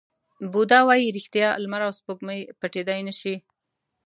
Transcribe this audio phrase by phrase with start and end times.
[0.51, 3.35] بودا وایي ریښتیا، لمر او سپوږمۍ پټېدای نه شي.